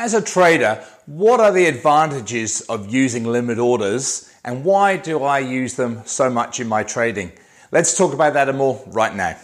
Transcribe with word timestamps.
As 0.00 0.14
a 0.14 0.22
trader, 0.22 0.84
what 1.06 1.40
are 1.40 1.50
the 1.50 1.66
advantages 1.66 2.60
of 2.60 2.88
using 2.88 3.24
limit 3.24 3.58
orders 3.58 4.32
and 4.44 4.64
why 4.64 4.96
do 4.96 5.24
I 5.24 5.40
use 5.40 5.74
them 5.74 6.02
so 6.04 6.30
much 6.30 6.60
in 6.60 6.68
my 6.68 6.84
trading? 6.84 7.32
Let's 7.72 7.98
talk 7.98 8.14
about 8.14 8.34
that 8.34 8.48
and 8.48 8.58
more 8.58 8.80
right 8.86 9.12
now. 9.12 9.36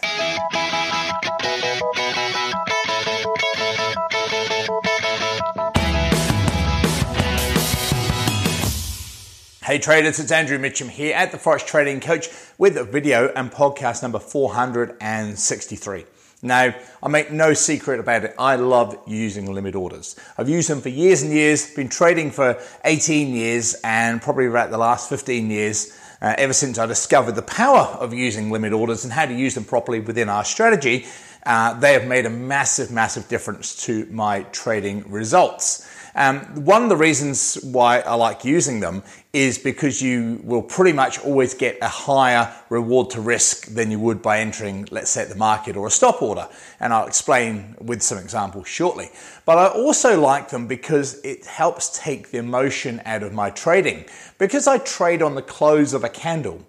Hey 9.64 9.80
traders, 9.80 10.20
it's 10.20 10.30
Andrew 10.30 10.58
Mitchem 10.58 10.88
here 10.88 11.16
at 11.16 11.32
the 11.32 11.38
Forex 11.38 11.66
Trading 11.66 11.98
Coach 11.98 12.28
with 12.58 12.92
video 12.92 13.32
and 13.34 13.50
podcast 13.50 14.02
number 14.02 14.20
463. 14.20 16.04
Now, 16.44 16.74
I 17.02 17.08
make 17.08 17.32
no 17.32 17.54
secret 17.54 17.98
about 18.00 18.24
it. 18.24 18.34
I 18.38 18.56
love 18.56 18.98
using 19.06 19.50
limit 19.50 19.74
orders. 19.74 20.14
I've 20.36 20.48
used 20.48 20.68
them 20.68 20.82
for 20.82 20.90
years 20.90 21.22
and 21.22 21.32
years, 21.32 21.74
been 21.74 21.88
trading 21.88 22.30
for 22.30 22.60
18 22.84 23.32
years 23.32 23.74
and 23.82 24.20
probably 24.20 24.46
about 24.46 24.70
the 24.70 24.76
last 24.76 25.08
15 25.08 25.50
years, 25.50 25.98
uh, 26.20 26.34
ever 26.36 26.52
since 26.52 26.78
I 26.78 26.84
discovered 26.84 27.32
the 27.32 27.42
power 27.42 27.80
of 27.98 28.12
using 28.12 28.50
limit 28.50 28.74
orders 28.74 29.04
and 29.04 29.12
how 29.12 29.24
to 29.24 29.32
use 29.32 29.54
them 29.54 29.64
properly 29.64 30.00
within 30.00 30.28
our 30.28 30.44
strategy. 30.44 31.06
Uh, 31.46 31.80
they 31.80 31.94
have 31.94 32.06
made 32.06 32.26
a 32.26 32.30
massive, 32.30 32.90
massive 32.90 33.26
difference 33.28 33.82
to 33.86 34.04
my 34.10 34.42
trading 34.52 35.10
results. 35.10 35.88
Um, 36.16 36.64
one 36.64 36.84
of 36.84 36.88
the 36.88 36.96
reasons 36.96 37.56
why 37.64 37.98
I 38.00 38.14
like 38.14 38.44
using 38.44 38.78
them 38.78 39.02
is 39.32 39.58
because 39.58 40.00
you 40.00 40.40
will 40.44 40.62
pretty 40.62 40.92
much 40.92 41.18
always 41.18 41.54
get 41.54 41.76
a 41.82 41.88
higher 41.88 42.54
reward 42.68 43.10
to 43.10 43.20
risk 43.20 43.66
than 43.66 43.90
you 43.90 43.98
would 43.98 44.22
by 44.22 44.38
entering, 44.38 44.86
let's 44.92 45.10
say, 45.10 45.24
the 45.24 45.34
market 45.34 45.76
or 45.76 45.88
a 45.88 45.90
stop 45.90 46.22
order. 46.22 46.48
And 46.78 46.92
I'll 46.92 47.08
explain 47.08 47.74
with 47.80 48.00
some 48.00 48.18
examples 48.18 48.68
shortly. 48.68 49.10
But 49.44 49.58
I 49.58 49.66
also 49.66 50.20
like 50.20 50.50
them 50.50 50.68
because 50.68 51.20
it 51.24 51.46
helps 51.46 51.98
take 51.98 52.30
the 52.30 52.38
emotion 52.38 53.02
out 53.04 53.24
of 53.24 53.32
my 53.32 53.50
trading. 53.50 54.04
Because 54.38 54.68
I 54.68 54.78
trade 54.78 55.20
on 55.20 55.34
the 55.34 55.42
close 55.42 55.94
of 55.94 56.04
a 56.04 56.08
candle, 56.08 56.64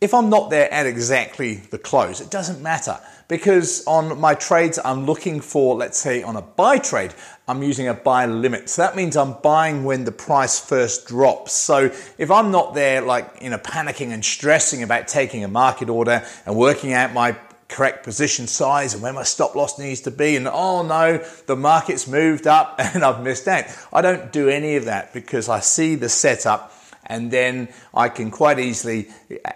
if 0.00 0.12
I'm 0.12 0.28
not 0.28 0.50
there 0.50 0.72
at 0.72 0.86
exactly 0.86 1.54
the 1.54 1.78
close, 1.78 2.20
it 2.20 2.30
doesn't 2.30 2.62
matter 2.62 2.98
because 3.28 3.84
on 3.86 4.20
my 4.20 4.34
trades, 4.34 4.78
I'm 4.84 5.06
looking 5.06 5.40
for, 5.40 5.74
let's 5.74 5.98
say 5.98 6.22
on 6.22 6.36
a 6.36 6.42
buy 6.42 6.78
trade, 6.78 7.14
I'm 7.48 7.62
using 7.62 7.88
a 7.88 7.94
buy 7.94 8.26
limit. 8.26 8.68
So 8.68 8.82
that 8.82 8.94
means 8.94 9.16
I'm 9.16 9.34
buying 9.42 9.84
when 9.84 10.04
the 10.04 10.12
price 10.12 10.60
first 10.60 11.08
drops. 11.08 11.52
So 11.52 11.90
if 12.18 12.30
I'm 12.30 12.50
not 12.50 12.74
there 12.74 13.00
like, 13.00 13.38
you 13.40 13.50
know, 13.50 13.58
panicking 13.58 14.12
and 14.12 14.24
stressing 14.24 14.82
about 14.82 15.08
taking 15.08 15.44
a 15.44 15.48
market 15.48 15.88
order 15.88 16.24
and 16.44 16.56
working 16.56 16.92
out 16.92 17.14
my 17.14 17.36
correct 17.68 18.04
position 18.04 18.46
size 18.46 18.94
and 18.94 19.02
where 19.02 19.12
my 19.12 19.24
stop 19.24 19.56
loss 19.56 19.76
needs 19.76 20.02
to 20.02 20.10
be 20.12 20.36
and 20.36 20.46
oh 20.46 20.86
no 20.86 21.18
the 21.46 21.56
market's 21.56 22.06
moved 22.06 22.46
up 22.46 22.76
and 22.78 23.02
I've 23.02 23.22
missed 23.22 23.48
out. 23.48 23.64
I 23.92 24.02
don't 24.02 24.30
do 24.30 24.48
any 24.48 24.76
of 24.76 24.84
that 24.84 25.12
because 25.12 25.48
I 25.48 25.60
see 25.60 25.94
the 25.94 26.08
setup 26.08 26.72
and 27.06 27.30
then 27.30 27.68
I 27.94 28.08
can 28.08 28.30
quite 28.30 28.58
easily 28.58 29.08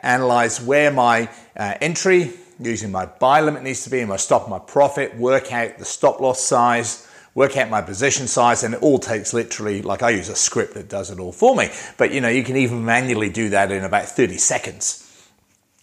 analyze 0.03 0.61
where 0.61 0.91
my 0.91 1.29
uh, 1.57 1.75
entry 1.81 2.33
using 2.59 2.91
my 2.91 3.07
buy 3.07 3.41
limit 3.41 3.63
needs 3.63 3.85
to 3.85 3.91
be 3.91 4.01
and 4.01 4.09
my 4.09 4.17
stop 4.17 4.49
my 4.49 4.59
profit, 4.59 5.17
work 5.17 5.53
out 5.53 5.79
the 5.79 5.85
stop 5.85 6.21
loss 6.21 6.43
size, 6.43 7.09
work 7.35 7.57
out 7.57 7.71
my 7.71 7.81
position 7.81 8.27
size, 8.27 8.63
and 8.63 8.75
it 8.75 8.83
all 8.83 8.99
takes 8.99 9.33
literally, 9.33 9.83
like 9.83 10.03
I 10.03 10.11
use 10.11 10.29
a 10.29 10.37
script 10.37 10.75
that 10.75 10.89
does 10.89 11.11
it 11.11 11.19
all 11.19 11.33
for 11.33 11.57
me. 11.57 11.71
But 11.97 12.13
you 12.13 12.21
know, 12.21 12.29
you 12.29 12.45
can 12.45 12.57
even 12.57 12.85
manually 12.85 13.31
do 13.31 13.51
that 13.51 13.73
in 13.73 13.85
about 13.85 14.07
30 14.07 14.37
seconds. 14.39 15.00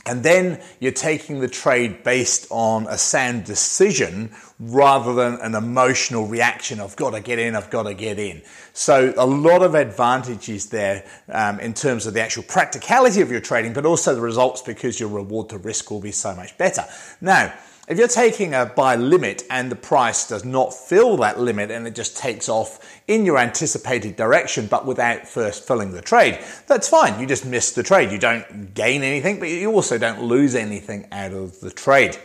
And 0.08 0.24
then 0.24 0.62
you're 0.80 0.92
taking 0.92 1.42
the 1.42 1.48
trade 1.48 2.04
based 2.04 2.48
on 2.50 2.88
a 2.88 2.98
sound 2.98 3.44
decision 3.44 4.32
rather 4.60 5.14
than 5.14 5.36
an 5.42 5.54
emotional 5.54 6.26
reaction. 6.28 6.80
I've 6.80 6.96
got 6.96 7.12
to 7.12 7.20
get 7.20 7.40
in, 7.40 7.56
I've 7.56 7.70
got 7.70 7.84
to 7.84 7.94
get 7.94 8.18
in. 8.18 8.42
So, 8.74 9.14
a 9.18 9.26
lot 9.26 9.64
of 9.64 9.76
advantages 9.76 10.68
there 10.70 11.06
um, 11.30 11.60
in 11.60 11.74
terms 11.74 12.08
of 12.08 12.14
the 12.14 12.22
actual 12.22 12.44
practicality 12.44 13.22
of 13.22 13.30
your 13.30 13.42
trading, 13.42 13.74
but 13.74 13.86
also 13.86 14.16
the 14.16 14.22
results 14.22 14.62
because 14.62 15.00
your 15.00 15.10
reward 15.10 15.50
to 15.50 15.58
risk 15.58 15.92
will 15.92 16.02
be 16.02 16.12
so 16.12 16.34
much 16.34 16.58
better. 16.58 16.86
Now, 17.22 17.54
if 17.88 17.98
you're 17.98 18.10
taking 18.10 18.54
a 18.54 18.66
buy 18.66 18.98
limit 18.98 19.44
and 19.50 19.72
the 19.72 19.76
price 19.76 20.28
does 20.28 20.44
not 20.44 20.74
fill 20.74 21.16
that 21.18 21.40
limit 21.40 21.72
and 21.72 21.88
it 21.88 21.96
just 21.96 22.18
takes 22.18 22.50
off 22.50 23.02
in 23.08 23.26
your 23.26 23.38
anticipated 23.38 24.18
direction 24.18 24.68
but 24.68 24.86
without 24.86 25.26
first 25.26 25.66
filling 25.66 25.92
the 25.92 26.02
trade, 26.02 26.38
that's 26.68 26.90
fine. 26.90 27.18
You 27.18 27.26
just 27.26 27.46
miss 27.46 27.72
the 27.72 27.84
trade. 27.84 28.12
You 28.12 28.18
don't 28.20 28.74
gain 28.74 29.04
anything, 29.04 29.40
but 29.40 29.48
you 29.48 29.72
also 29.72 29.98
don't 29.98 30.22
lose 30.22 30.54
anything 30.54 31.08
out 31.14 31.32
of 31.32 31.60
the 31.62 31.72
trade. 31.72 32.18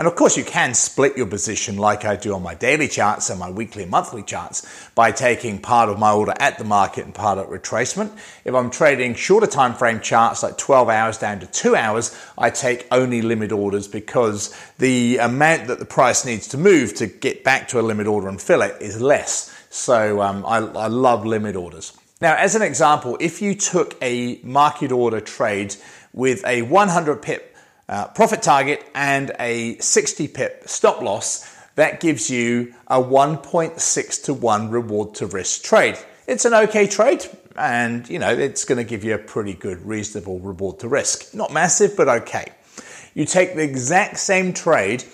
And 0.00 0.06
of 0.06 0.16
course, 0.16 0.38
you 0.38 0.44
can 0.44 0.72
split 0.72 1.18
your 1.18 1.26
position 1.26 1.76
like 1.76 2.06
I 2.06 2.16
do 2.16 2.34
on 2.34 2.42
my 2.42 2.54
daily 2.54 2.88
charts 2.88 3.28
and 3.28 3.38
my 3.38 3.50
weekly 3.50 3.82
and 3.82 3.90
monthly 3.90 4.22
charts 4.22 4.66
by 4.94 5.12
taking 5.12 5.58
part 5.58 5.90
of 5.90 5.98
my 5.98 6.10
order 6.10 6.32
at 6.40 6.56
the 6.56 6.64
market 6.64 7.04
and 7.04 7.14
part 7.14 7.36
at 7.36 7.48
retracement. 7.48 8.10
If 8.46 8.54
I'm 8.54 8.70
trading 8.70 9.14
shorter 9.14 9.46
time 9.46 9.74
frame 9.74 10.00
charts 10.00 10.42
like 10.42 10.56
12 10.56 10.88
hours 10.88 11.18
down 11.18 11.40
to 11.40 11.46
two 11.48 11.76
hours, 11.76 12.18
I 12.38 12.48
take 12.48 12.86
only 12.90 13.20
limit 13.20 13.52
orders 13.52 13.88
because 13.88 14.58
the 14.78 15.18
amount 15.18 15.66
that 15.66 15.80
the 15.80 15.84
price 15.84 16.24
needs 16.24 16.48
to 16.48 16.56
move 16.56 16.94
to 16.94 17.06
get 17.06 17.44
back 17.44 17.68
to 17.68 17.78
a 17.78 17.82
limit 17.82 18.06
order 18.06 18.28
and 18.28 18.40
fill 18.40 18.62
it 18.62 18.80
is 18.80 19.02
less. 19.02 19.54
So 19.68 20.22
um, 20.22 20.46
I, 20.46 20.60
I 20.60 20.86
love 20.86 21.26
limit 21.26 21.56
orders. 21.56 21.92
Now, 22.22 22.36
as 22.36 22.54
an 22.54 22.62
example, 22.62 23.18
if 23.20 23.42
you 23.42 23.54
took 23.54 23.98
a 24.00 24.40
market 24.44 24.92
order 24.92 25.20
trade 25.20 25.76
with 26.14 26.42
a 26.46 26.62
100 26.62 27.20
pip 27.20 27.49
uh, 27.90 28.06
profit 28.08 28.40
target 28.40 28.88
and 28.94 29.32
a 29.40 29.76
60 29.78 30.28
pip 30.28 30.62
stop 30.66 31.02
loss, 31.02 31.54
that 31.74 32.00
gives 32.00 32.30
you 32.30 32.72
a 32.86 33.02
1.6 33.02 34.24
to 34.24 34.34
1 34.34 34.70
reward 34.70 35.14
to 35.16 35.26
risk 35.26 35.64
trade. 35.64 35.98
It's 36.26 36.44
an 36.44 36.54
okay 36.54 36.86
trade 36.86 37.26
and 37.56 38.08
you 38.08 38.18
know 38.18 38.30
it's 38.30 38.64
going 38.64 38.78
to 38.78 38.84
give 38.84 39.02
you 39.02 39.14
a 39.14 39.18
pretty 39.18 39.54
good 39.54 39.84
reasonable 39.84 40.38
reward 40.38 40.78
to 40.80 40.88
risk. 40.88 41.34
Not 41.34 41.52
massive 41.52 41.96
but 41.96 42.08
okay. 42.08 42.52
You 43.14 43.24
take 43.24 43.56
the 43.56 43.64
exact 43.64 44.18
same 44.18 44.52
trade 44.52 45.04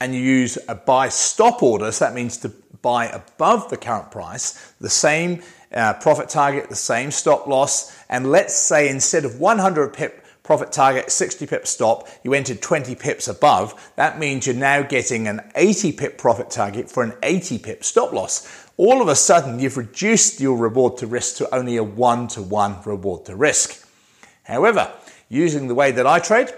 and 0.00 0.14
you 0.14 0.20
use 0.20 0.58
a 0.68 0.74
buy 0.74 1.08
stop 1.08 1.62
order, 1.62 1.90
so 1.90 2.04
that 2.04 2.14
means 2.14 2.36
to 2.38 2.52
buy 2.82 3.06
above 3.06 3.70
the 3.70 3.76
current 3.76 4.10
price, 4.10 4.72
the 4.80 4.90
same 4.90 5.42
uh, 5.72 5.94
profit 5.94 6.28
target, 6.28 6.68
the 6.68 6.76
same 6.76 7.10
stop 7.10 7.46
loss, 7.46 7.96
and 8.08 8.30
let's 8.30 8.54
say 8.54 8.88
instead 8.88 9.24
of 9.24 9.40
100 9.40 9.92
pip 9.92 10.24
profit 10.48 10.72
target 10.72 11.12
60 11.12 11.46
pip 11.46 11.66
stop, 11.66 12.08
you 12.22 12.32
entered 12.32 12.62
20 12.62 12.94
pips 12.94 13.28
above. 13.28 13.92
That 13.96 14.18
means 14.18 14.46
you're 14.46 14.56
now 14.56 14.80
getting 14.80 15.28
an 15.28 15.42
80 15.54 15.92
pip 15.92 16.16
profit 16.16 16.48
target 16.48 16.90
for 16.90 17.02
an 17.02 17.12
80 17.22 17.58
pip 17.58 17.84
stop 17.84 18.14
loss. 18.14 18.66
All 18.78 19.02
of 19.02 19.08
a 19.08 19.14
sudden, 19.14 19.60
you've 19.60 19.76
reduced 19.76 20.40
your 20.40 20.56
reward 20.56 20.96
to 20.96 21.06
risk 21.06 21.36
to 21.36 21.54
only 21.54 21.76
a 21.76 21.84
one 21.84 22.28
to 22.28 22.40
one 22.40 22.78
reward 22.86 23.26
to 23.26 23.36
risk. 23.36 23.86
However, 24.44 24.90
using 25.28 25.68
the 25.68 25.74
way 25.74 25.92
that 25.92 26.06
I 26.06 26.18
trade, 26.18 26.48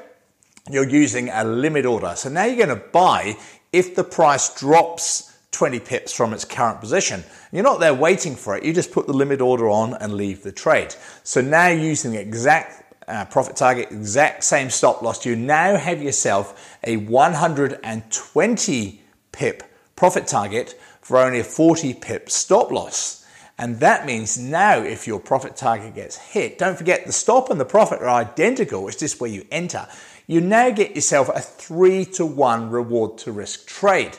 you're 0.71 0.89
using 0.89 1.29
a 1.29 1.43
limit 1.43 1.85
order. 1.85 2.13
So 2.15 2.29
now 2.29 2.45
you're 2.45 2.65
going 2.65 2.79
to 2.79 2.87
buy 2.93 3.37
if 3.73 3.97
the 3.97 4.05
price 4.05 4.55
drops 4.55 5.37
20 5.51 5.81
pips 5.81 6.13
from 6.13 6.33
its 6.33 6.45
current 6.45 6.81
position. 6.81 7.25
You're 7.51 7.65
not 7.65 7.81
there 7.81 7.93
waiting 7.93 8.37
for 8.37 8.57
it. 8.57 8.63
You 8.63 8.73
just 8.73 8.93
put 8.93 9.09
the 9.09 9.13
limit 9.13 9.41
order 9.41 9.69
on 9.69 9.95
and 9.95 10.13
leave 10.13 10.45
the 10.45 10.53
trade. 10.53 10.95
So 11.25 11.41
now 11.41 11.67
using 11.71 12.13
the 12.13 12.21
exact 12.21 12.90
uh, 13.11 13.25
profit 13.27 13.57
target, 13.57 13.91
exact 13.91 14.45
same 14.45 14.71
stop 14.71 15.03
loss, 15.03 15.27
you 15.27 15.35
now 15.35 15.77
have 15.77 16.03
yourself 16.03 16.79
a 16.85 16.97
120 16.97 19.03
pip 19.33 19.63
profit 19.97 20.27
target 20.27 20.81
for 21.01 21.19
only 21.19 21.41
a 21.41 21.45
40 21.45 21.95
pip 21.95 22.31
stop 22.31 22.71
loss. 22.71 23.27
And 23.59 23.81
that 23.81 24.07
means 24.07 24.39
now 24.39 24.79
if 24.79 25.07
your 25.07 25.21
profit 25.21 25.57
target 25.57 25.95
gets 25.95 26.17
hit, 26.17 26.57
don't 26.57 26.79
forget 26.79 27.05
the 27.05 27.13
stop 27.13 27.51
and 27.51 27.61
the 27.61 27.65
profit 27.65 28.01
are 28.01 28.09
identical, 28.09 28.89
it's 28.89 28.97
just 28.97 29.21
where 29.21 29.31
you 29.31 29.47
enter. 29.51 29.87
You 30.27 30.41
now 30.41 30.71
get 30.71 30.95
yourself 30.95 31.29
a 31.29 31.41
three 31.41 32.05
to 32.07 32.25
one 32.25 32.71
reward 32.71 33.19
to 33.19 33.33
risk 33.33 33.67
trade. 33.67 34.17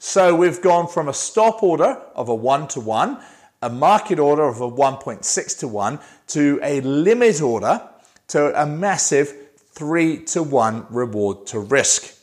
So 0.00 0.34
we've 0.34 0.60
gone 0.60 0.88
from 0.88 1.08
a 1.08 1.14
stop 1.14 1.62
order 1.62 2.02
of 2.14 2.28
a 2.28 2.34
one 2.34 2.68
to 2.68 2.80
one, 2.80 3.18
a 3.62 3.70
market 3.70 4.18
order 4.18 4.44
of 4.44 4.60
a 4.60 4.70
1.6 4.70 5.58
to 5.60 5.68
1 5.68 5.98
to 6.28 6.60
a 6.62 6.80
limit 6.82 7.40
order 7.40 7.80
to 8.28 8.60
a 8.60 8.66
massive 8.66 9.34
three 9.70 10.24
to 10.24 10.42
one 10.42 10.86
reward 10.90 11.46
to 11.48 11.58
risk. 11.58 12.14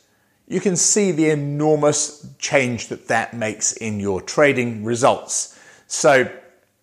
You 0.48 0.60
can 0.60 0.76
see 0.76 1.10
the 1.10 1.30
enormous 1.30 2.26
change 2.38 2.88
that 2.88 3.08
that 3.08 3.34
makes 3.34 3.72
in 3.72 3.98
your 3.98 4.20
trading 4.20 4.84
results. 4.84 5.58
So, 5.88 6.30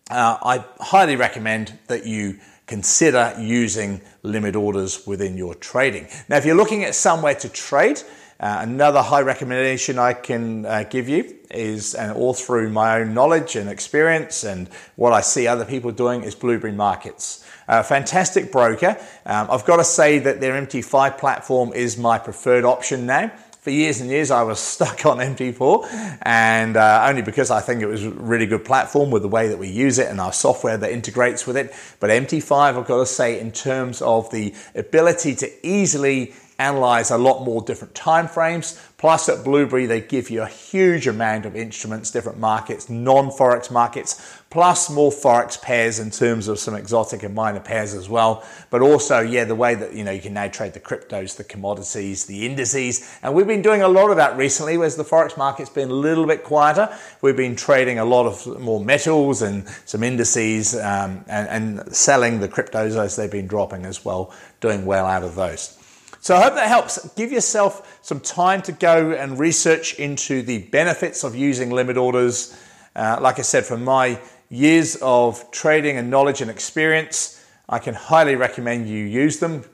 uh, 0.09 0.37
I 0.43 0.65
highly 0.79 1.15
recommend 1.15 1.79
that 1.87 2.05
you 2.05 2.39
consider 2.67 3.35
using 3.39 4.01
limit 4.21 4.55
orders 4.55 5.05
within 5.07 5.37
your 5.37 5.55
trading. 5.55 6.07
Now, 6.27 6.37
if 6.37 6.45
you're 6.45 6.55
looking 6.55 6.83
at 6.83 6.95
somewhere 6.95 7.35
to 7.35 7.49
trade, 7.49 8.01
uh, 8.39 8.57
another 8.61 9.01
high 9.01 9.21
recommendation 9.21 9.99
I 9.99 10.13
can 10.13 10.65
uh, 10.65 10.83
give 10.83 11.07
you 11.07 11.35
is, 11.51 11.95
and 11.95 12.11
all 12.11 12.33
through 12.33 12.69
my 12.69 12.99
own 12.99 13.13
knowledge 13.13 13.55
and 13.55 13.69
experience 13.69 14.43
and 14.43 14.67
what 14.95 15.13
I 15.13 15.21
see 15.21 15.47
other 15.47 15.65
people 15.65 15.91
doing, 15.91 16.23
is 16.23 16.35
Blueberry 16.35 16.73
Markets. 16.73 17.45
A 17.67 17.83
fantastic 17.83 18.51
broker. 18.51 18.97
Um, 19.25 19.47
I've 19.49 19.65
got 19.65 19.77
to 19.77 19.83
say 19.83 20.19
that 20.19 20.41
their 20.41 20.53
MT5 20.61 21.17
platform 21.17 21.71
is 21.73 21.97
my 21.97 22.17
preferred 22.17 22.65
option 22.65 23.05
now 23.05 23.31
for 23.63 23.69
years 23.69 24.01
and 24.01 24.09
years, 24.09 24.29
I 24.29 24.43
was 24.43 24.59
stuck 24.73 25.05
on 25.05 25.19
MT4, 25.19 26.19
and 26.23 26.75
uh, 26.75 27.05
only 27.07 27.21
because 27.21 27.49
I 27.49 27.61
think 27.61 27.81
it 27.81 27.85
was 27.85 28.03
a 28.03 28.09
really 28.09 28.45
good 28.45 28.65
platform 28.65 29.09
with 29.09 29.21
the 29.21 29.29
way 29.29 29.47
that 29.47 29.57
we 29.57 29.69
use 29.69 29.99
it 29.99 30.09
and 30.09 30.19
our 30.19 30.33
software 30.33 30.77
that 30.77 30.91
integrates 30.91 31.47
with 31.47 31.55
it. 31.55 31.73
But 32.01 32.09
MT5, 32.09 32.51
I've 32.51 32.85
got 32.85 32.97
to 32.97 33.05
say, 33.05 33.39
in 33.39 33.53
terms 33.53 34.01
of 34.01 34.29
the 34.31 34.53
ability 34.75 35.35
to 35.35 35.65
easily 35.65 36.33
analyze 36.59 37.11
a 37.11 37.17
lot 37.17 37.43
more 37.43 37.61
different 37.61 37.95
time 37.95 38.27
frames. 38.27 38.79
Plus, 38.97 39.27
at 39.27 39.43
Blueberry, 39.43 39.85
they 39.85 39.99
give 39.99 40.29
you 40.29 40.43
a 40.43 40.47
huge 40.47 41.07
amount 41.07 41.45
of 41.45 41.57
instruments, 41.57 42.09
different 42.09 42.39
markets, 42.39 42.89
non 42.89 43.29
Forex 43.29 43.69
markets, 43.69 44.39
plus 44.49 44.89
more 44.89 45.11
Forex 45.11 45.61
pairs 45.61 45.99
in 45.99 46.09
terms 46.09 46.47
of 46.47 46.57
some 46.57 46.73
exotic 46.73 47.21
and 47.23 47.35
minor 47.35 47.59
pairs 47.59 47.93
as 47.93 48.07
well. 48.07 48.45
But 48.69 48.81
also, 48.81 49.19
yeah, 49.19 49.43
the 49.43 49.55
way 49.55 49.75
that 49.75 49.93
you 49.93 50.05
know 50.05 50.11
you 50.11 50.21
can 50.21 50.33
now 50.33 50.47
trade 50.47 50.73
the 50.73 50.79
cryptos, 50.79 51.35
the 51.35 51.43
commodities, 51.43 52.27
the 52.27 52.45
indices. 52.45 53.17
And 53.21 53.33
we've 53.33 53.45
been 53.45 53.61
doing 53.61 53.81
a 53.81 53.89
lot 53.89 54.09
of 54.09 54.15
that 54.15 54.37
recently, 54.37 54.77
whereas 54.77 54.95
the 54.95 55.03
Forex 55.03 55.37
market's 55.37 55.69
been 55.69 55.89
a 55.89 55.93
little 55.93 56.25
bit 56.25 56.45
quieter. 56.45 56.95
We've 57.21 57.35
been 57.35 57.57
trading 57.57 57.99
a 57.99 58.05
lot 58.05 58.25
of 58.25 58.61
more 58.61 58.83
metals 58.83 59.41
and 59.41 59.67
some 59.83 60.01
indices 60.03 60.75
um, 60.75 61.25
and, 61.27 61.77
and 61.79 61.93
selling 61.93 62.39
the 62.39 62.47
cryptos 62.47 62.95
as 62.95 63.17
they've 63.17 63.29
been 63.29 63.47
dropping 63.47 63.85
as 63.85 64.05
well, 64.05 64.33
doing 64.61 64.85
well 64.85 65.05
out 65.05 65.23
of 65.23 65.35
those. 65.35 65.77
So 66.23 66.37
I 66.37 66.43
hope 66.43 66.53
that 66.53 66.69
helps. 66.69 67.05
Give 67.15 67.33
yourself 67.33 67.99
some 68.01 68.21
time 68.21 68.61
to 68.61 68.71
go 68.71 69.11
and 69.11 69.37
research 69.37 69.95
into 69.95 70.41
the 70.41 70.59
benefits 70.59 71.25
of 71.25 71.35
using 71.35 71.69
limit 71.69 71.97
orders. 71.97 72.57
Uh, 72.95 73.17
like 73.19 73.39
I 73.39 73.41
said, 73.41 73.65
from 73.65 73.83
my 73.83 74.17
years 74.49 74.95
of 75.01 75.51
trading 75.51 75.97
and 75.97 76.09
knowledge 76.09 76.39
and 76.39 76.49
experience, 76.49 77.45
I 77.67 77.79
can 77.79 77.93
highly 77.93 78.37
recommend 78.37 78.87
you 78.87 79.03
use 79.03 79.39
them. 79.39 79.65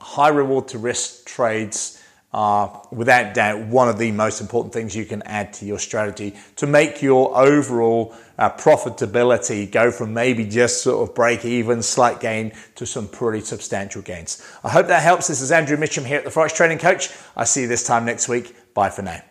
High 0.00 0.28
reward 0.28 0.68
to 0.68 0.78
risk 0.78 1.26
trades 1.26 2.02
are 2.34 2.82
without 2.90 3.32
doubt 3.32 3.60
one 3.68 3.88
of 3.88 3.96
the 3.96 4.10
most 4.10 4.40
important 4.40 4.74
things 4.74 4.94
you 4.94 5.04
can 5.04 5.22
add 5.22 5.52
to 5.52 5.64
your 5.64 5.78
strategy 5.78 6.34
to 6.56 6.66
make 6.66 7.00
your 7.00 7.34
overall 7.38 8.12
uh, 8.38 8.50
profitability 8.50 9.70
go 9.70 9.92
from 9.92 10.12
maybe 10.12 10.44
just 10.44 10.82
sort 10.82 11.08
of 11.08 11.14
break 11.14 11.44
even, 11.44 11.80
slight 11.80 12.18
gain 12.18 12.52
to 12.74 12.84
some 12.84 13.06
pretty 13.06 13.40
substantial 13.40 14.02
gains. 14.02 14.44
I 14.64 14.70
hope 14.70 14.88
that 14.88 15.02
helps. 15.02 15.28
This 15.28 15.40
is 15.40 15.52
Andrew 15.52 15.76
Mitchem 15.76 16.04
here 16.04 16.18
at 16.18 16.24
the 16.24 16.30
Forex 16.30 16.54
Trading 16.54 16.78
Coach. 16.78 17.08
I 17.36 17.44
see 17.44 17.62
you 17.62 17.68
this 17.68 17.86
time 17.86 18.04
next 18.04 18.28
week. 18.28 18.74
Bye 18.74 18.90
for 18.90 19.02
now. 19.02 19.22